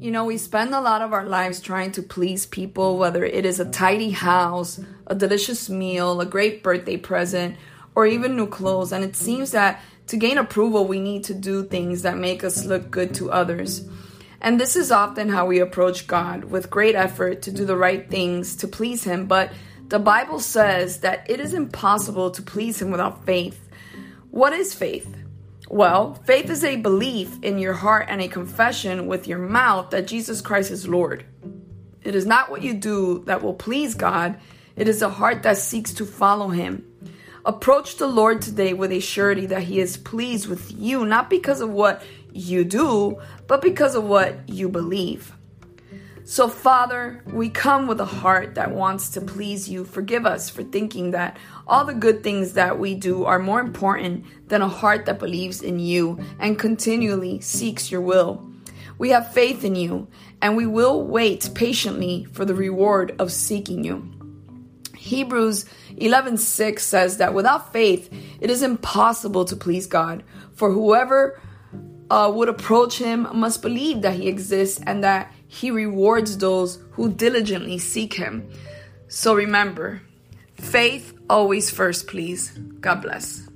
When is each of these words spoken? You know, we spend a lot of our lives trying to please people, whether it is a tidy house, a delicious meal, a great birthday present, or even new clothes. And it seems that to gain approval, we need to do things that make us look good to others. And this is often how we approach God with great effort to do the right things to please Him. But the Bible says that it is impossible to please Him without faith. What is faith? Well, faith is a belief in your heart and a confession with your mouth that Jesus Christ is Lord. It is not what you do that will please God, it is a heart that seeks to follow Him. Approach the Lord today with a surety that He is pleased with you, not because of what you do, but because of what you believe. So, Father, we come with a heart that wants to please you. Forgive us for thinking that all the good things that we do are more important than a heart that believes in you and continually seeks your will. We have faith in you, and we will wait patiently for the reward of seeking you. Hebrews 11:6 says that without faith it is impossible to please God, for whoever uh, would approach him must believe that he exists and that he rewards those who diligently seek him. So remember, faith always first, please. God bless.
You 0.00 0.12
know, 0.12 0.24
we 0.24 0.38
spend 0.38 0.72
a 0.74 0.80
lot 0.80 1.02
of 1.02 1.12
our 1.12 1.26
lives 1.26 1.60
trying 1.60 1.90
to 1.92 2.04
please 2.04 2.46
people, 2.46 2.98
whether 2.98 3.24
it 3.24 3.44
is 3.44 3.58
a 3.58 3.68
tidy 3.68 4.10
house, 4.10 4.78
a 5.08 5.14
delicious 5.16 5.68
meal, 5.68 6.20
a 6.20 6.26
great 6.26 6.62
birthday 6.62 6.96
present, 6.96 7.56
or 7.96 8.06
even 8.06 8.36
new 8.36 8.46
clothes. 8.46 8.92
And 8.92 9.02
it 9.02 9.16
seems 9.16 9.50
that 9.50 9.82
to 10.06 10.16
gain 10.16 10.38
approval, 10.38 10.86
we 10.86 11.00
need 11.00 11.24
to 11.24 11.34
do 11.34 11.64
things 11.64 12.02
that 12.02 12.16
make 12.16 12.44
us 12.44 12.64
look 12.64 12.92
good 12.92 13.12
to 13.14 13.32
others. 13.32 13.88
And 14.40 14.60
this 14.60 14.76
is 14.76 14.92
often 14.92 15.30
how 15.30 15.46
we 15.46 15.58
approach 15.58 16.06
God 16.06 16.44
with 16.44 16.70
great 16.70 16.94
effort 16.94 17.42
to 17.42 17.50
do 17.50 17.64
the 17.64 17.76
right 17.76 18.08
things 18.08 18.54
to 18.56 18.68
please 18.68 19.02
Him. 19.02 19.26
But 19.26 19.50
the 19.88 19.98
Bible 19.98 20.38
says 20.38 21.00
that 21.00 21.28
it 21.28 21.40
is 21.40 21.54
impossible 21.54 22.30
to 22.30 22.42
please 22.42 22.80
Him 22.80 22.92
without 22.92 23.26
faith. 23.26 23.68
What 24.30 24.52
is 24.52 24.74
faith? 24.74 25.12
Well, 25.70 26.14
faith 26.24 26.48
is 26.48 26.64
a 26.64 26.76
belief 26.76 27.42
in 27.42 27.58
your 27.58 27.74
heart 27.74 28.06
and 28.08 28.22
a 28.22 28.28
confession 28.28 29.06
with 29.06 29.28
your 29.28 29.38
mouth 29.38 29.90
that 29.90 30.06
Jesus 30.06 30.40
Christ 30.40 30.70
is 30.70 30.88
Lord. 30.88 31.26
It 32.02 32.14
is 32.14 32.24
not 32.24 32.50
what 32.50 32.62
you 32.62 32.72
do 32.72 33.22
that 33.26 33.42
will 33.42 33.52
please 33.52 33.94
God, 33.94 34.38
it 34.76 34.88
is 34.88 35.02
a 35.02 35.10
heart 35.10 35.42
that 35.42 35.58
seeks 35.58 35.92
to 35.94 36.06
follow 36.06 36.48
Him. 36.48 36.86
Approach 37.44 37.96
the 37.96 38.06
Lord 38.06 38.40
today 38.40 38.72
with 38.72 38.92
a 38.92 39.00
surety 39.00 39.44
that 39.46 39.64
He 39.64 39.78
is 39.78 39.98
pleased 39.98 40.48
with 40.48 40.72
you, 40.72 41.04
not 41.04 41.28
because 41.28 41.60
of 41.60 41.68
what 41.68 42.02
you 42.32 42.64
do, 42.64 43.20
but 43.46 43.60
because 43.60 43.94
of 43.94 44.04
what 44.04 44.48
you 44.48 44.70
believe. 44.70 45.34
So, 46.30 46.46
Father, 46.46 47.22
we 47.24 47.48
come 47.48 47.86
with 47.86 48.02
a 48.02 48.04
heart 48.04 48.56
that 48.56 48.72
wants 48.72 49.08
to 49.10 49.20
please 49.22 49.66
you. 49.66 49.86
Forgive 49.86 50.26
us 50.26 50.50
for 50.50 50.62
thinking 50.62 51.12
that 51.12 51.38
all 51.66 51.86
the 51.86 51.94
good 51.94 52.22
things 52.22 52.52
that 52.52 52.78
we 52.78 52.94
do 52.94 53.24
are 53.24 53.38
more 53.38 53.60
important 53.60 54.26
than 54.46 54.60
a 54.60 54.68
heart 54.68 55.06
that 55.06 55.18
believes 55.18 55.62
in 55.62 55.78
you 55.78 56.22
and 56.38 56.58
continually 56.58 57.40
seeks 57.40 57.90
your 57.90 58.02
will. 58.02 58.46
We 58.98 59.08
have 59.08 59.32
faith 59.32 59.64
in 59.64 59.74
you, 59.74 60.06
and 60.42 60.54
we 60.54 60.66
will 60.66 61.02
wait 61.02 61.48
patiently 61.54 62.26
for 62.30 62.44
the 62.44 62.54
reward 62.54 63.16
of 63.18 63.32
seeking 63.32 63.82
you. 63.82 64.06
Hebrews 64.98 65.64
11:6 65.96 66.84
says 66.84 67.16
that 67.16 67.32
without 67.32 67.72
faith 67.72 68.12
it 68.38 68.50
is 68.50 68.62
impossible 68.62 69.46
to 69.46 69.56
please 69.56 69.86
God, 69.86 70.22
for 70.52 70.72
whoever 70.72 71.40
uh, 72.10 72.30
would 72.34 72.48
approach 72.48 72.98
him 72.98 73.28
must 73.34 73.62
believe 73.62 74.02
that 74.02 74.14
he 74.14 74.28
exists 74.28 74.80
and 74.86 75.02
that 75.04 75.32
he 75.46 75.70
rewards 75.70 76.38
those 76.38 76.82
who 76.92 77.10
diligently 77.10 77.78
seek 77.78 78.14
him. 78.14 78.48
So 79.08 79.34
remember, 79.34 80.02
faith 80.54 81.14
always 81.28 81.70
first, 81.70 82.06
please. 82.06 82.50
God 82.80 83.02
bless. 83.02 83.47